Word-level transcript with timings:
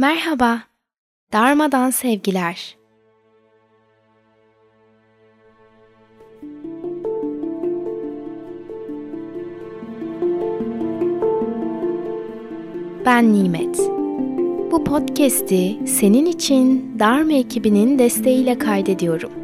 Merhaba, 0.00 0.62
darmadan 1.32 1.90
sevgiler. 1.90 2.76
Ben 13.06 13.32
Nimet. 13.32 13.78
Bu 14.70 14.84
podcast'i 14.84 15.86
senin 15.86 16.26
için 16.26 16.96
Dharma 16.98 17.32
ekibinin 17.32 17.98
desteğiyle 17.98 18.58
kaydediyorum. 18.58 19.39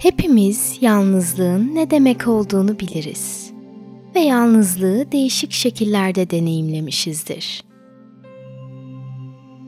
Hepimiz 0.00 0.78
yalnızlığın 0.80 1.74
ne 1.74 1.90
demek 1.90 2.28
olduğunu 2.28 2.78
biliriz 2.78 3.52
ve 4.14 4.20
yalnızlığı 4.20 5.12
değişik 5.12 5.52
şekillerde 5.52 6.30
deneyimlemişizdir. 6.30 7.64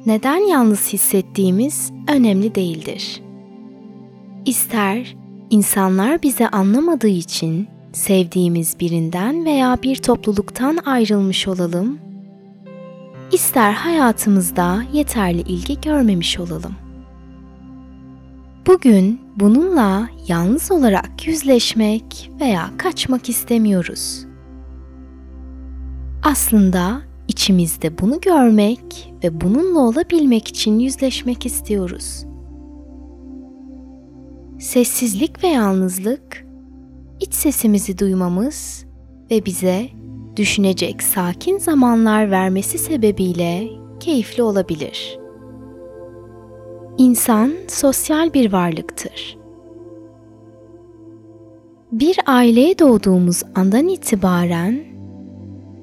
Neden 0.07 0.49
yalnız 0.49 0.93
hissettiğimiz 0.93 1.93
önemli 2.09 2.55
değildir. 2.55 3.23
İster 4.47 5.17
insanlar 5.51 6.23
bizi 6.23 6.49
anlamadığı 6.49 7.09
için 7.09 7.69
sevdiğimiz 7.93 8.81
birinden 8.81 9.45
veya 9.45 9.79
bir 9.83 9.97
topluluktan 9.97 10.79
ayrılmış 10.85 11.49
olalım, 11.49 11.99
ister 13.33 13.73
hayatımızda 13.73 14.83
yeterli 14.93 15.41
ilgi 15.41 15.81
görmemiş 15.81 16.39
olalım. 16.39 16.92
Bugün 18.67 19.21
bununla 19.37 20.09
yalnız 20.29 20.73
olarak 20.73 21.27
yüzleşmek 21.27 22.31
veya 22.41 22.71
kaçmak 22.79 23.29
istemiyoruz. 23.29 24.27
Aslında 26.23 27.03
içimizde 27.29 27.99
bunu 27.99 28.21
görmek 28.21 29.15
ve 29.25 29.41
bununla 29.41 29.81
olabilmek 29.81 30.49
için 30.49 30.79
yüzleşmek 30.79 31.47
istiyoruz. 31.47 32.25
Sessizlik 34.61 35.45
ve 35.45 35.49
yalnızlık 35.49 36.47
iç 37.21 37.35
sesimizi 37.35 37.99
duymamız 37.99 38.87
ve 39.31 39.47
bize 39.47 39.89
düşünecek 40.37 41.03
sakin 41.03 41.59
zamanlar 41.59 42.31
vermesi 42.31 42.79
sebebiyle 42.79 43.69
keyifli 44.01 44.43
olabilir.'' 44.43 45.22
İnsan 46.99 47.53
sosyal 47.69 48.35
bir 48.35 48.53
varlıktır. 48.53 49.39
Bir 51.93 52.17
aileye 52.27 52.79
doğduğumuz 52.79 53.43
andan 53.55 53.89
itibaren 53.89 54.81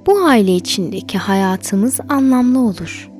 bu 0.07 0.25
aile 0.25 0.55
içindeki 0.55 1.17
hayatımız 1.17 1.99
anlamlı 2.09 2.59
olur. 2.59 3.11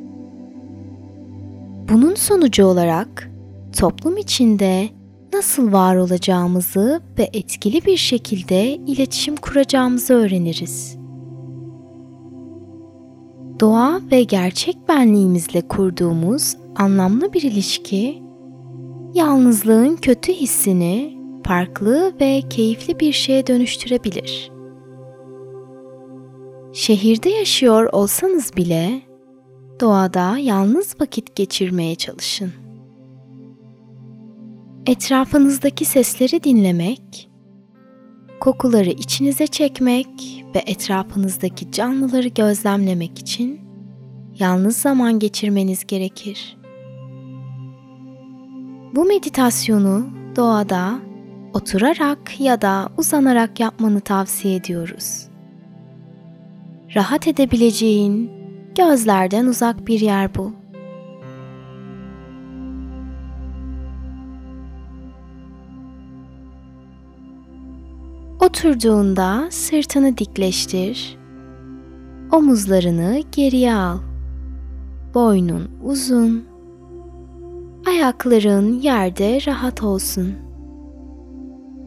Bunun 1.90 2.16
sonucu 2.16 2.66
olarak 2.66 3.32
toplum 3.78 4.18
içinde 4.18 4.90
nasıl 5.34 5.72
var 5.72 5.96
olacağımızı 5.96 7.02
ve 7.18 7.30
etkili 7.34 7.86
bir 7.86 7.98
şekilde 7.98 8.76
iletişim 8.76 9.36
kuracağımızı 9.36 10.14
öğreniriz. 10.14 10.98
Doğa 13.60 14.02
ve 14.12 14.24
gerçek 14.24 14.78
benliğimizle 14.90 15.62
kurduğumuz 15.68 16.56
anlamlı 16.76 17.34
bir 17.34 17.42
ilişki, 17.42 18.24
yalnızlığın 19.14 19.96
kötü 19.96 20.34
hissini 20.34 21.20
farklı 21.46 22.14
ve 22.22 22.42
keyifli 22.50 23.00
bir 23.00 23.14
şeye 23.14 23.48
dönüştürebilir. 23.48 24.52
Şehirde 26.74 27.30
yaşıyor 27.30 27.90
olsanız 27.92 28.56
bile 28.58 29.02
doğada 29.80 30.38
yalnız 30.38 30.96
vakit 31.02 31.36
geçirmeye 31.36 31.96
çalışın. 31.96 32.52
Etrafınızdaki 34.86 35.86
sesleri 35.86 36.44
dinlemek, 36.44 37.30
kokuları 38.40 38.90
içinize 38.90 39.48
çekmek 39.48 40.08
ve 40.56 40.64
etrafınızdaki 40.66 41.72
canlıları 41.72 42.28
gözlemlemek 42.28 43.20
için 43.20 43.62
yalnız 44.40 44.78
zaman 44.78 45.20
geçirmeniz 45.20 45.88
gerekir. 45.88 46.59
Bu 48.96 49.06
meditasyonu 49.06 50.06
doğada 50.36 51.00
oturarak 51.54 52.40
ya 52.40 52.62
da 52.62 52.90
uzanarak 52.98 53.60
yapmanı 53.60 54.02
tavsiye 54.02 54.56
ediyoruz. 54.56 55.28
Rahat 56.96 57.28
edebileceğin, 57.28 58.32
gözlerden 58.78 59.46
uzak 59.46 59.88
bir 59.88 60.00
yer 60.00 60.36
bul. 60.36 60.52
Oturduğunda 68.40 69.48
sırtını 69.52 70.18
dikleştir. 70.18 71.18
Omuzlarını 72.32 73.22
geriye 73.32 73.74
al. 73.74 73.98
Boynun 75.14 75.72
uzun 75.84 76.49
Ayakların 77.90 78.80
yerde 78.80 79.40
rahat 79.48 79.84
olsun. 79.84 80.34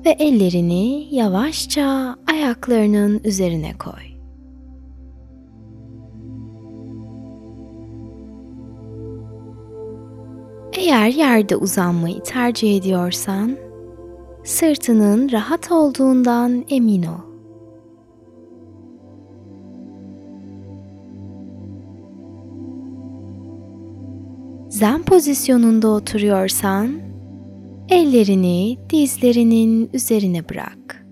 Ve 0.07 0.11
ellerini 0.11 1.15
yavaşça 1.15 2.17
ayaklarının 2.27 3.21
üzerine 3.25 3.73
koy. 3.79 4.03
Eğer 10.73 11.09
yerde 11.09 11.57
uzanmayı 11.57 12.23
tercih 12.23 12.77
ediyorsan, 12.77 13.57
sırtının 14.45 15.33
rahat 15.33 15.73
olduğundan 15.73 16.65
emin 16.69 17.03
ol. 17.03 17.32
Zen 24.83 25.03
pozisyonunda 25.03 25.89
oturuyorsan 25.89 27.01
ellerini 27.89 28.79
dizlerinin 28.91 29.91
üzerine 29.93 30.49
bırak. 30.49 31.07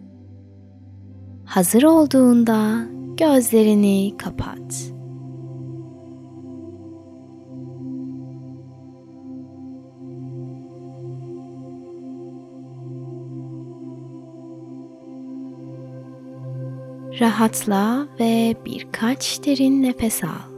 Hazır 1.44 1.82
olduğunda 1.82 2.86
gözlerini 3.16 4.12
kapat. 4.18 4.92
Rahatla 17.20 18.06
ve 18.20 18.54
birkaç 18.66 19.46
derin 19.46 19.82
nefes 19.82 20.24
al. 20.24 20.49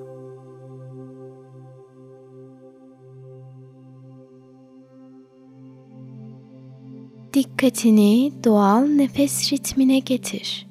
Dikkatini 7.34 8.32
doğal 8.44 8.81
nefes 8.81 9.52
ritmine 9.52 9.99
getir. 9.99 10.67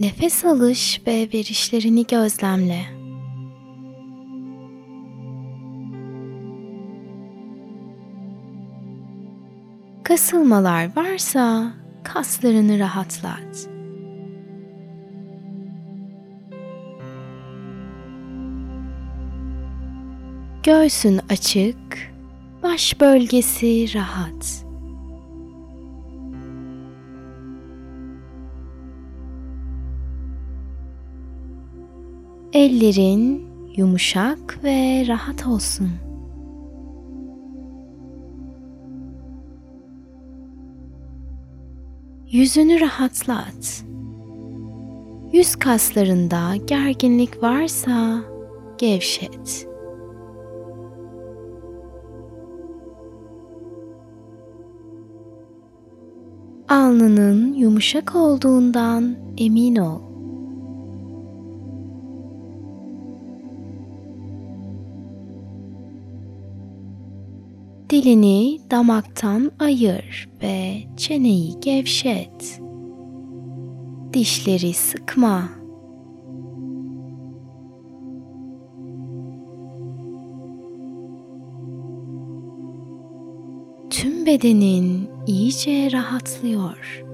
Nefes 0.00 0.44
alış 0.44 1.02
ve 1.06 1.28
verişlerini 1.34 2.06
gözlemle. 2.06 2.82
Kasılmalar 10.04 10.96
varsa 10.96 11.72
kaslarını 12.04 12.78
rahatlat. 12.78 13.75
Göğsün 20.66 21.20
açık, 21.30 22.12
baş 22.62 23.00
bölgesi 23.00 23.94
rahat. 23.94 24.64
Ellerin 32.52 33.46
yumuşak 33.76 34.64
ve 34.64 35.04
rahat 35.08 35.46
olsun. 35.46 35.90
Yüzünü 42.30 42.80
rahatlat. 42.80 43.84
Yüz 45.32 45.56
kaslarında 45.56 46.56
gerginlik 46.56 47.42
varsa 47.42 48.20
gevşet. 48.78 49.75
Alnının 56.68 57.54
yumuşak 57.54 58.14
olduğundan 58.14 59.16
emin 59.38 59.76
ol. 59.76 60.00
Dilini 67.90 68.60
damaktan 68.70 69.52
ayır 69.58 70.28
ve 70.42 70.82
çeneyi 70.96 71.60
gevşet. 71.60 72.60
Dişleri 74.12 74.74
sıkma. 74.74 75.65
Bedenin 84.26 85.10
iyice 85.26 85.92
rahatlıyor. 85.92 87.04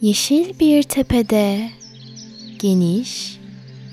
Yeşil 0.00 0.58
bir 0.60 0.82
tepede 0.82 1.70
geniş, 2.58 3.38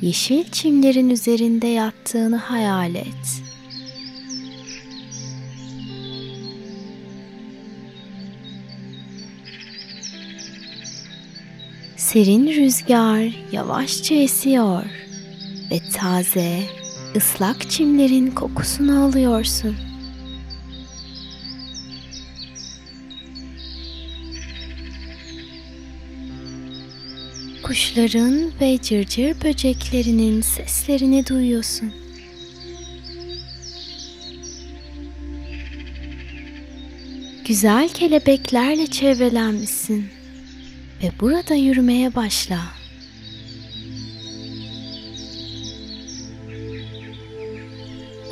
yeşil 0.01 0.44
çimlerin 0.51 1.09
üzerinde 1.09 1.67
yattığını 1.67 2.38
hayal 2.38 2.95
et. 2.95 3.05
Serin 11.97 12.47
rüzgar 12.47 13.45
yavaşça 13.51 14.15
esiyor 14.15 15.06
ve 15.72 15.80
taze, 15.94 16.60
ıslak 17.16 17.69
çimlerin 17.69 18.31
kokusunu 18.31 19.04
alıyorsun. 19.06 19.75
Kuşların 27.64 28.52
ve 28.62 28.78
cırcır 28.81 29.42
böceklerinin 29.44 30.42
seslerini 30.42 31.28
duyuyorsun. 31.28 31.92
Güzel 37.48 37.90
kelebeklerle 37.90 38.88
çevrelenmişsin 38.88 40.06
ve 41.04 41.12
burada 41.19 41.54
yürümeye 41.56 42.16
başla. 42.16 42.76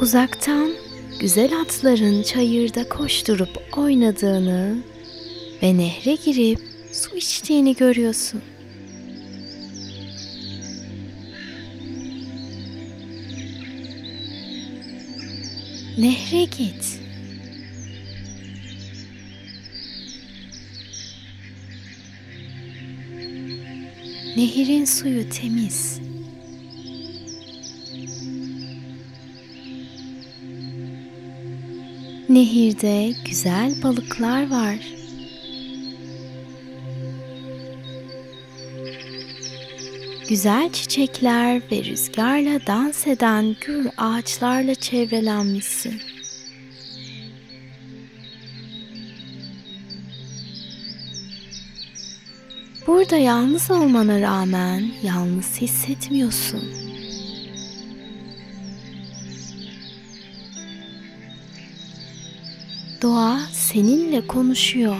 Uzaktan 0.01 0.71
güzel 1.19 1.61
atların 1.61 2.23
çayırda 2.23 2.89
koşturup 2.89 3.77
oynadığını 3.77 4.77
ve 5.63 5.77
nehre 5.77 6.15
girip 6.15 6.59
su 6.91 7.17
içtiğini 7.17 7.75
görüyorsun. 7.75 8.41
Nehre 15.97 16.43
git. 16.43 16.99
Nehirin 24.37 24.85
suyu 24.85 25.29
temiz. 25.29 26.04
Nehirde 32.29 33.13
güzel 33.25 33.83
balıklar 33.83 34.49
var. 34.49 34.75
Güzel 40.29 40.71
çiçekler 40.71 41.61
ve 41.71 41.83
rüzgarla 41.83 42.67
dans 42.67 43.07
eden 43.07 43.55
gür 43.61 43.87
ağaçlarla 43.97 44.75
çevrelenmişsin. 44.75 46.01
Burada 52.87 53.17
yalnız 53.17 53.71
olmana 53.71 54.21
rağmen 54.21 54.91
yalnız 55.03 55.61
hissetmiyorsun. 55.61 56.84
Doğa 63.05 63.39
seninle 63.51 64.27
konuşuyor. 64.27 64.97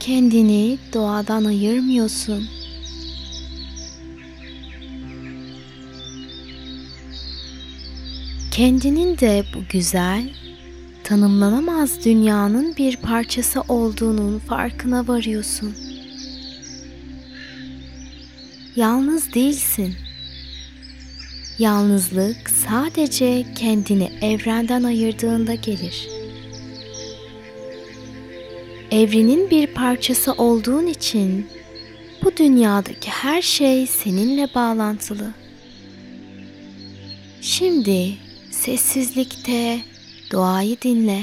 Kendini 0.00 0.78
doğadan 0.92 1.44
ayırmıyorsun. 1.44 2.48
Kendinin 8.50 9.18
de 9.18 9.44
bu 9.54 9.58
güzel, 9.72 10.34
tanımlanamaz 11.04 12.04
dünyanın 12.04 12.76
bir 12.76 12.96
parçası 12.96 13.60
olduğunun 13.60 14.38
farkına 14.38 15.08
varıyorsun. 15.08 15.74
Yalnız 18.76 19.34
değilsin. 19.34 20.03
Yalnızlık 21.58 22.50
sadece 22.50 23.44
kendini 23.54 24.10
evrenden 24.22 24.82
ayırdığında 24.82 25.54
gelir. 25.54 26.08
Evrenin 28.90 29.50
bir 29.50 29.66
parçası 29.66 30.32
olduğun 30.32 30.86
için 30.86 31.46
bu 32.24 32.36
dünyadaki 32.36 33.10
her 33.10 33.42
şey 33.42 33.86
seninle 33.86 34.54
bağlantılı. 34.54 35.30
Şimdi 37.40 38.14
sessizlikte 38.50 39.80
doğayı 40.32 40.76
dinle. 40.82 41.20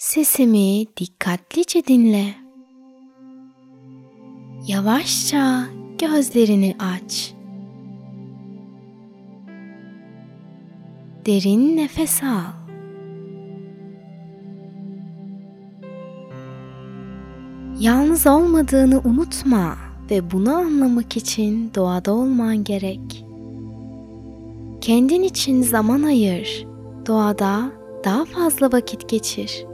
Sesimi 0.00 0.86
dikkatlice 0.96 1.86
dinle. 1.86 2.34
Yavaşça 4.66 5.64
gözlerini 5.98 6.76
aç. 6.78 7.34
Derin 11.26 11.76
nefes 11.76 12.22
al. 12.22 12.52
Yalnız 17.80 18.26
olmadığını 18.26 19.00
unutma 19.04 19.76
ve 20.10 20.30
bunu 20.30 20.54
anlamak 20.54 21.16
için 21.16 21.70
doğada 21.74 22.12
olman 22.12 22.64
gerek. 22.64 23.24
Kendin 24.80 25.22
için 25.22 25.62
zaman 25.62 26.02
ayır. 26.02 26.66
Doğada 27.06 27.70
daha 28.04 28.24
fazla 28.24 28.72
vakit 28.72 29.08
geçir. 29.08 29.69